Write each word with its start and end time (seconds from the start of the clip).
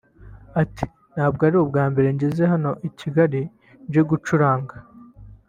Ati 0.61 0.83
“Ntabwo 1.13 1.41
ari 1.47 1.57
ubwa 1.63 1.83
mbere 1.91 2.07
ngeze 2.15 2.43
hano 2.51 2.71
i 2.87 2.89
Kigali 2.99 3.41
nje 3.87 4.01
gucuranga 4.09 4.75